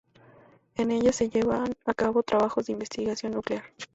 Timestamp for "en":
0.77-0.89